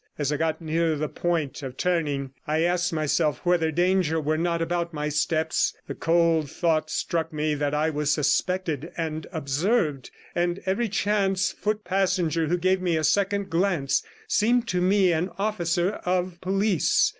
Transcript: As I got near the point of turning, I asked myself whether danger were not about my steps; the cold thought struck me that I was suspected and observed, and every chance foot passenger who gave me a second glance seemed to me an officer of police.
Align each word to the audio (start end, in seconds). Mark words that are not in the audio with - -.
As 0.17 0.31
I 0.31 0.37
got 0.37 0.59
near 0.59 0.95
the 0.95 1.07
point 1.07 1.61
of 1.61 1.77
turning, 1.77 2.31
I 2.47 2.63
asked 2.63 2.91
myself 2.91 3.39
whether 3.45 3.69
danger 3.71 4.19
were 4.19 4.35
not 4.35 4.59
about 4.59 4.95
my 4.95 5.09
steps; 5.09 5.75
the 5.85 5.93
cold 5.93 6.49
thought 6.49 6.89
struck 6.89 7.31
me 7.31 7.53
that 7.53 7.75
I 7.75 7.91
was 7.91 8.11
suspected 8.11 8.91
and 8.97 9.27
observed, 9.31 10.09
and 10.33 10.59
every 10.65 10.89
chance 10.89 11.51
foot 11.51 11.83
passenger 11.83 12.47
who 12.47 12.57
gave 12.57 12.81
me 12.81 12.97
a 12.97 13.03
second 13.03 13.51
glance 13.51 14.01
seemed 14.27 14.67
to 14.69 14.81
me 14.81 15.13
an 15.13 15.29
officer 15.37 15.91
of 16.03 16.41
police. 16.41 17.07